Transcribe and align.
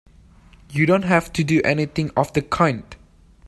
You 0.71 0.87
don't 0.87 1.03
have 1.03 1.31
to 1.33 1.43
do 1.43 1.61
anything 1.63 2.09
of 2.17 2.33
the 2.33 2.41
kind! 2.41 2.85